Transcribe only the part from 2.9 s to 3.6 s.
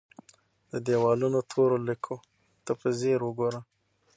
ځیر وګوره.